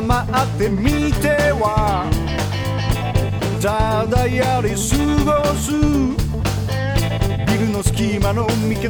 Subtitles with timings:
[0.00, 0.26] 黙っ
[0.58, 2.06] てみては。
[3.60, 4.76] ただやり過
[5.26, 5.72] ごす。
[7.44, 8.88] ビルの隙間の三日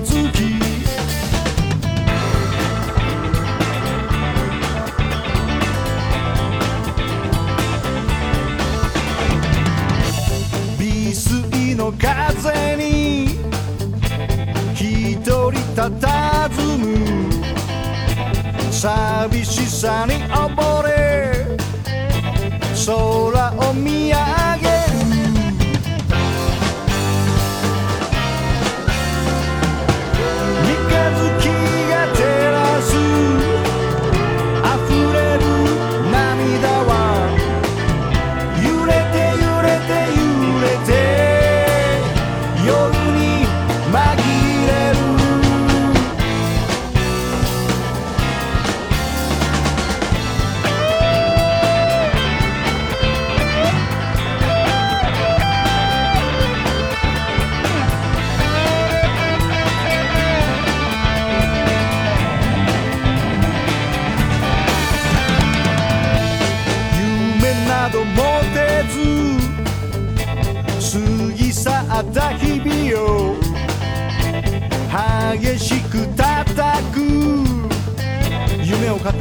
[11.15, 13.29] 月の風に。
[14.75, 17.33] 一人佇む。
[18.71, 20.98] 寂しさに溺れ
[22.89, 24.17] 空を見上
[24.63, 24.78] げ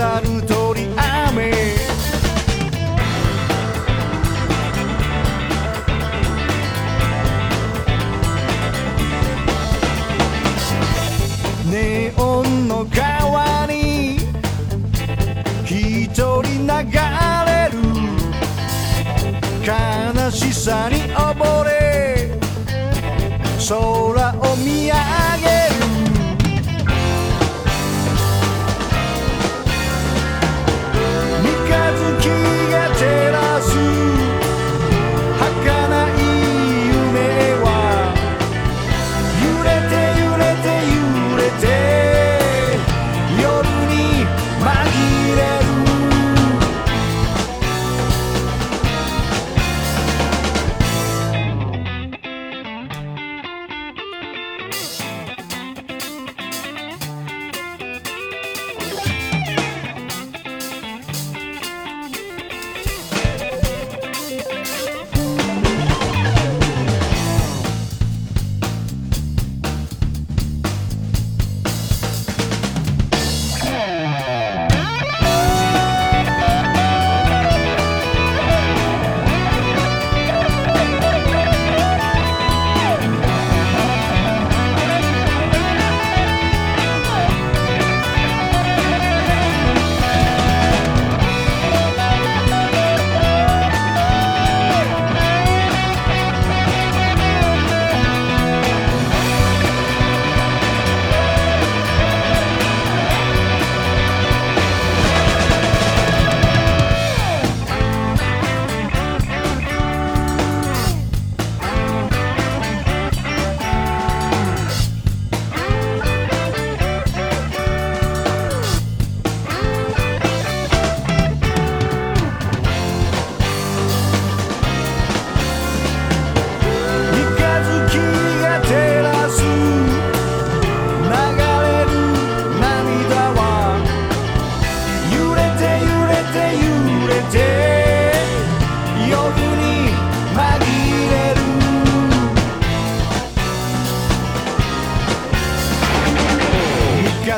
[0.08, 1.52] 夢を語る鳥雨。
[11.70, 14.18] ネオンの川に
[15.66, 16.74] 一人流
[17.46, 17.76] れる。
[19.66, 21.68] 悲しさに溺れ。
[23.68, 25.37] 空を見上げ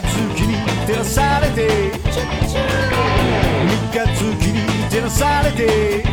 [0.01, 0.55] 三日月に
[0.87, 1.67] 照らされて。
[3.67, 6.03] 三日月に照らされて。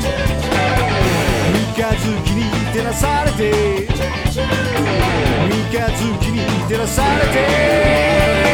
[1.52, 3.86] 三日月に照らされて。
[3.86, 8.45] 三日月に照らされて。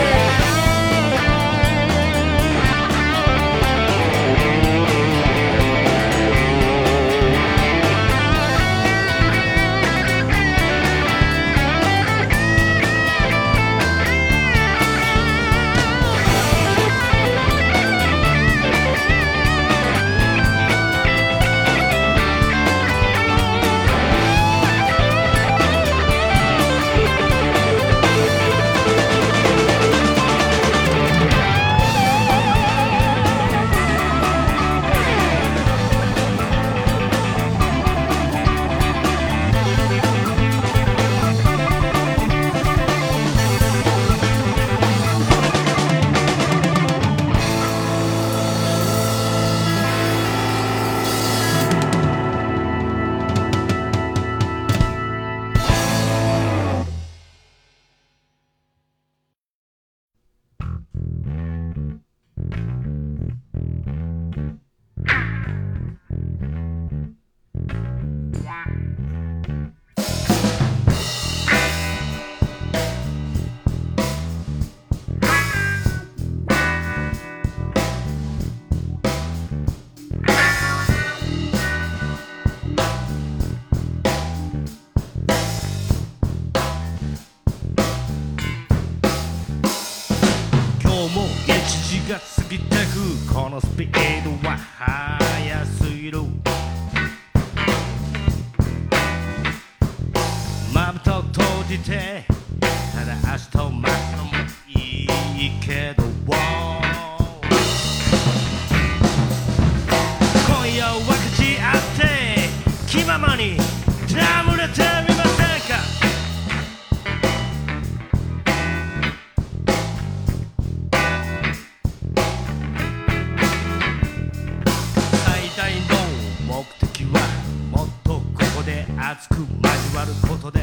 [129.13, 129.53] 熱く交
[129.95, 130.63] わることで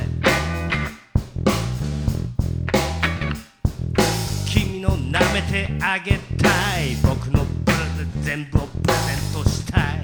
[4.48, 6.50] 君の舐めてあげた
[6.82, 6.96] い。
[7.04, 10.04] 僕のプレゼ全部をプレゼントしたい。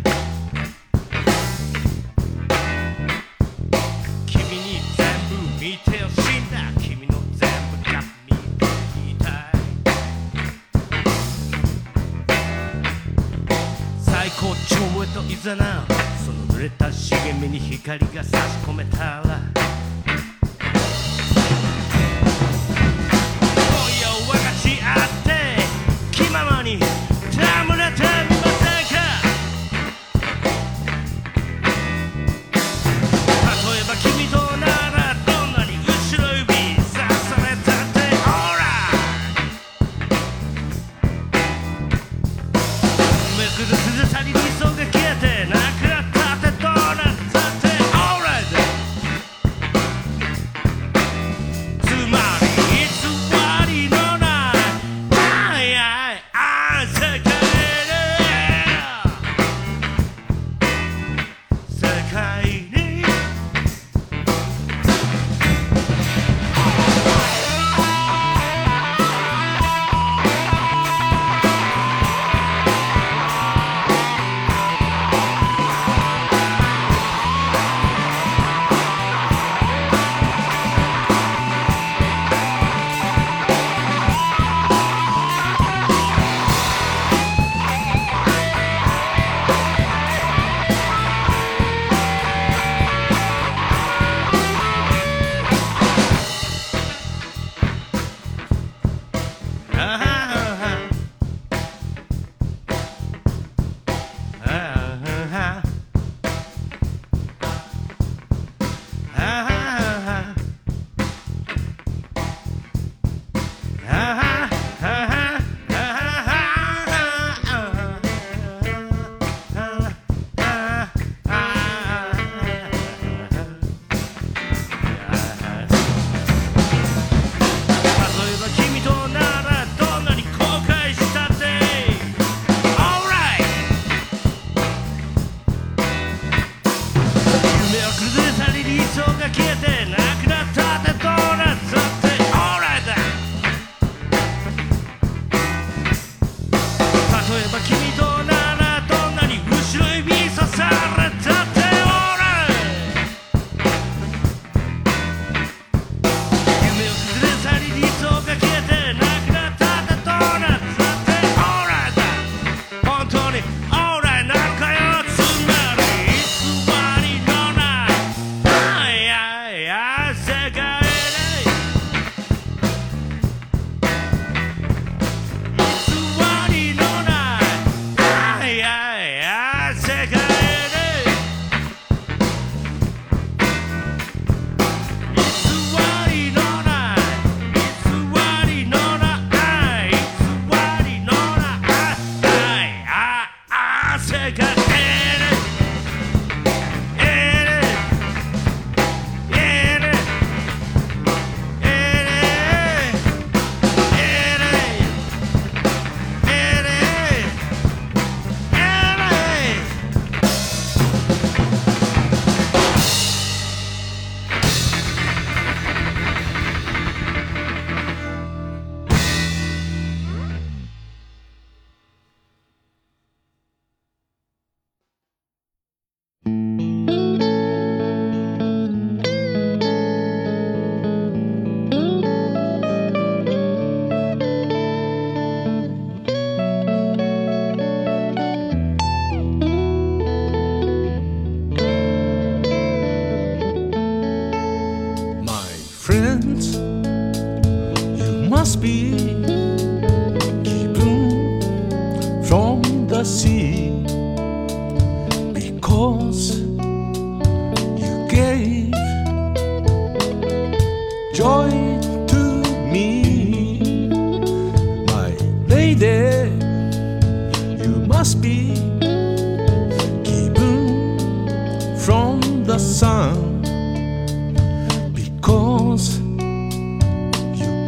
[4.27, 6.71] 君に全部見てほしいんだ。
[6.79, 9.33] 君の全部が見てみたい。
[14.03, 15.83] 最高潮へといざな。
[15.89, 15.94] う
[17.85, 19.44] 光が差し込めたら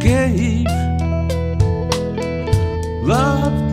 [0.08, 0.64] gave.
[3.02, 3.67] Love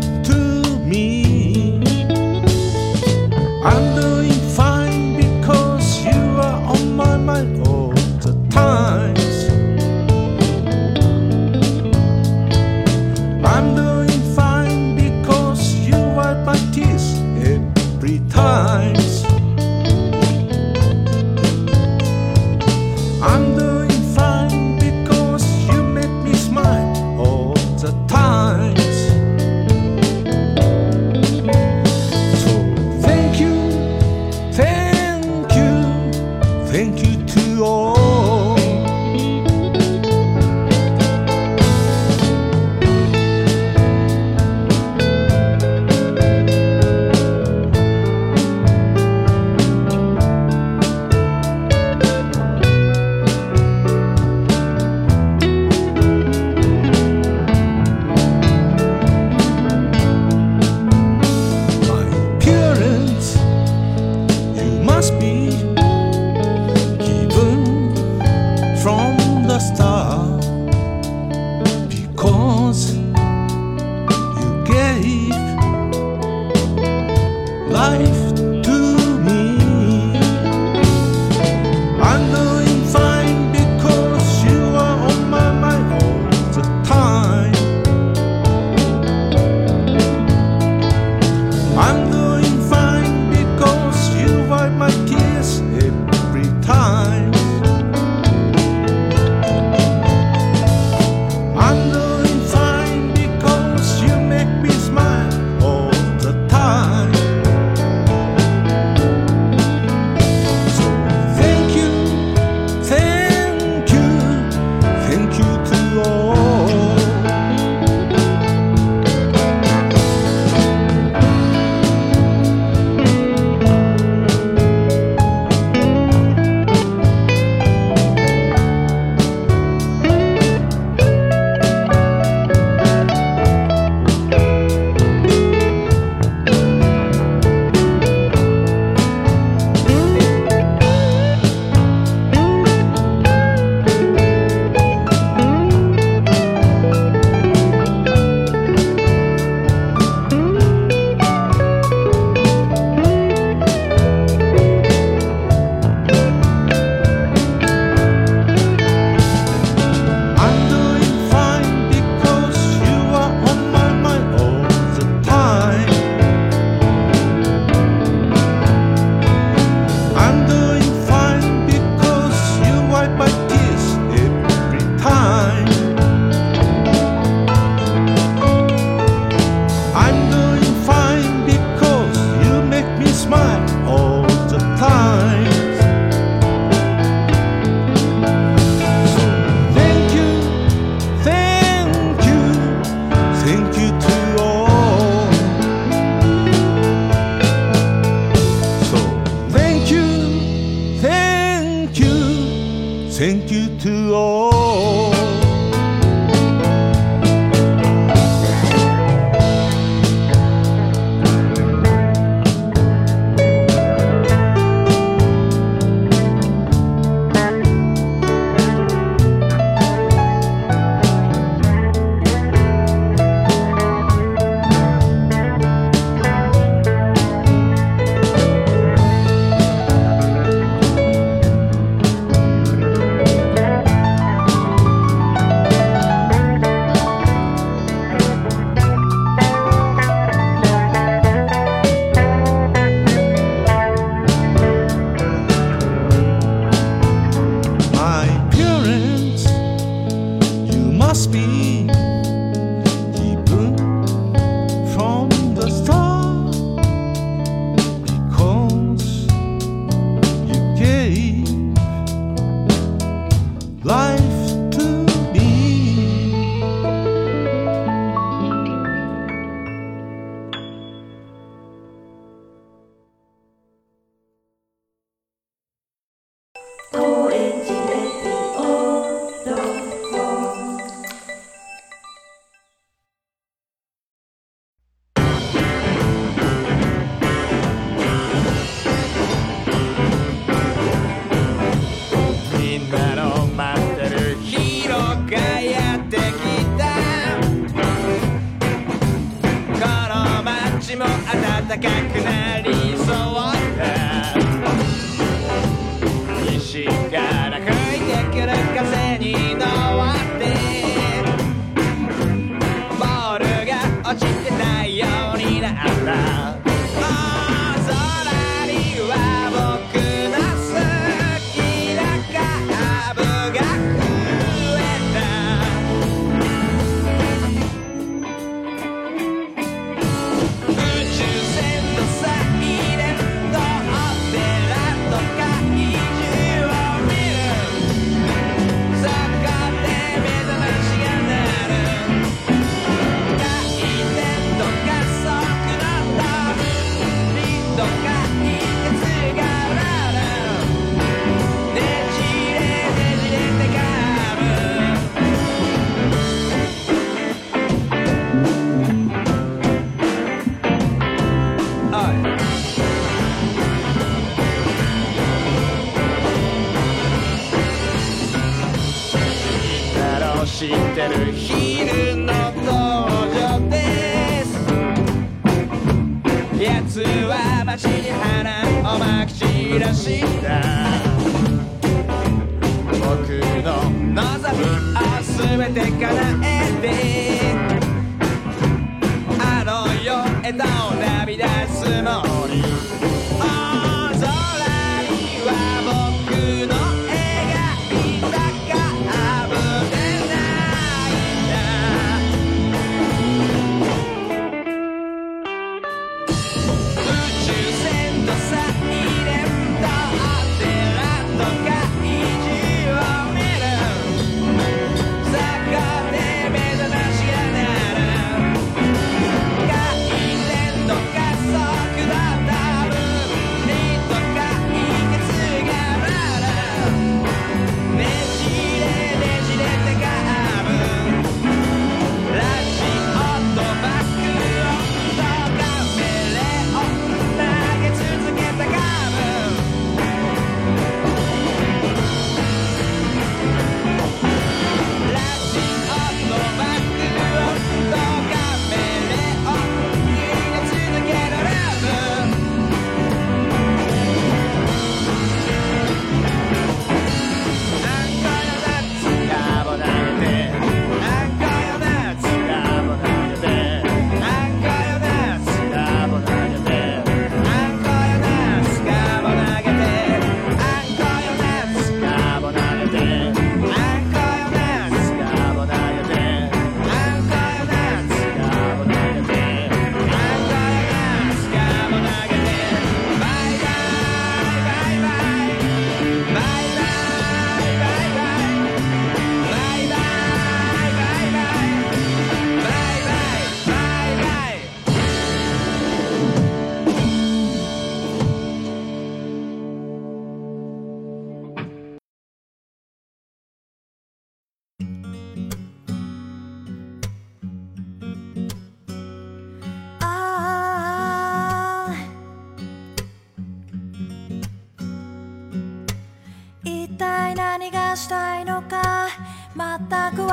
[379.80, 380.75] らしいだ。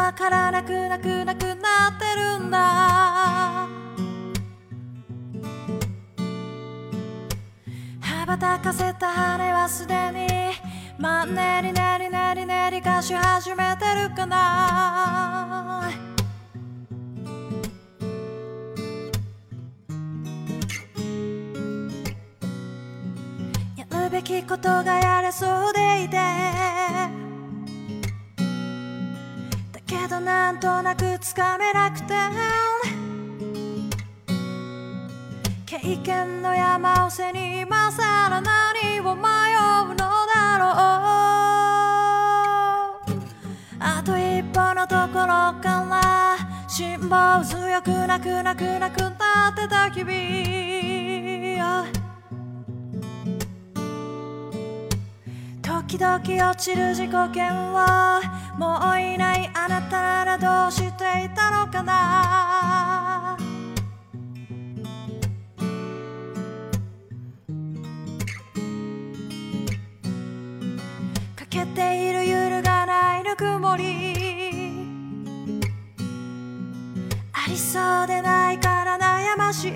[0.02, 3.68] 全くわからなくなくなくなってるんだ。
[8.00, 10.26] 羽ばたかせた羽はすでに
[10.98, 15.88] マンネリネリネリネリ化し始めてるかな。
[23.76, 27.01] やるべきことがやれそうでいて。
[30.02, 32.14] けどなんとなくつかめなくて
[35.64, 40.66] 経験の山を背に今さら何を迷うのだろ
[43.06, 43.12] う。
[43.78, 46.36] あと一歩のところから
[46.68, 50.81] 辛抱強くなくなくなくなってた日々
[55.92, 58.22] 時々落ちる自己嫌は
[58.56, 63.36] もういないあなたならどうしていたのかな。
[71.36, 73.84] 欠けている揺るがないぬくもり。
[77.34, 79.72] ありそうでないから悩ましい。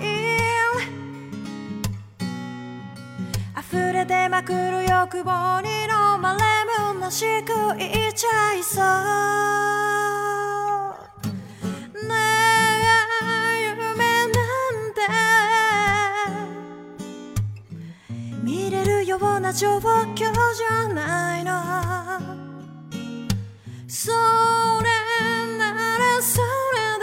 [3.59, 6.73] 溢れ出まくる欲望に飲まれ
[7.09, 8.83] 虚しく言いちゃいそう
[12.07, 12.13] ね
[13.23, 14.99] え夢なんて
[18.43, 21.51] 見れるような状況じゃないの。
[23.87, 24.17] それ
[25.57, 26.99] ならそれ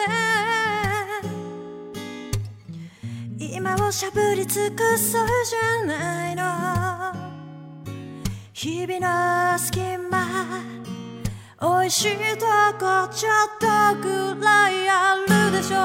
[3.38, 7.23] で今をしゃぶり尽くそうじゃないの。
[8.64, 10.24] 日々の隙間
[11.60, 12.46] 美味しいと
[12.80, 13.66] こちょっと
[14.00, 15.80] ぐらいあるでしょう。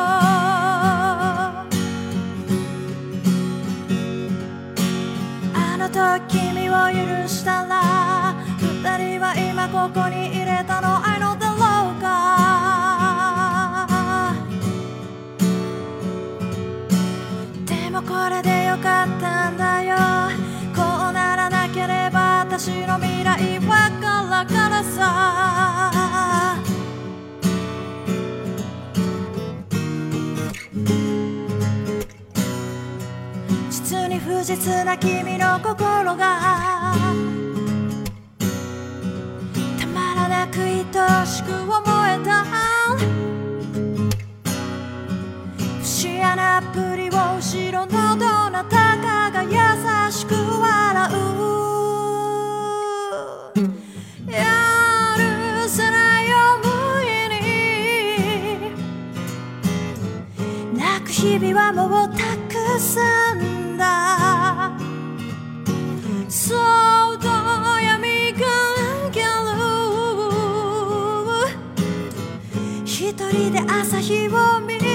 [5.54, 11.58] あの時君を許したら二人は今ここに入れたの愛のだろ
[11.92, 12.08] うか
[17.66, 20.29] でもこれでよかったんだよ。
[22.60, 26.62] 私の未来はからからさ。
[33.70, 36.94] 実に不実な君の心が。
[39.80, 40.84] たまらなく愛
[41.26, 41.72] しく思
[42.08, 42.44] えた。
[45.80, 48.89] 不思議なアプリを後ろのどなた。
[61.70, 64.72] く日々はもうたくさんだ。
[66.28, 67.28] そうと
[67.80, 68.40] 闇が
[69.12, 69.28] ける。
[72.86, 74.89] 一人で朝日を見る。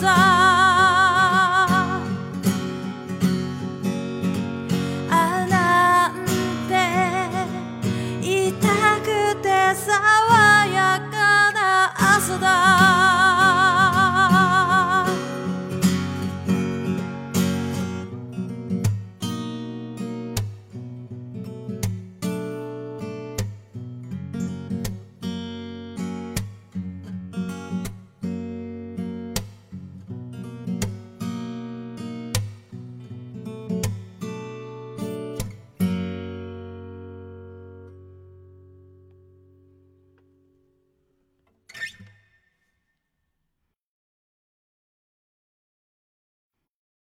[0.00, 0.37] casar.